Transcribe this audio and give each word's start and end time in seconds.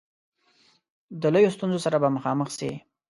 د 1.21 1.23
لویو 1.33 1.53
ستونزو 1.55 1.83
سره 1.85 1.97
به 2.01 2.09
مخامخ 2.17 2.49
سي. 2.57 2.71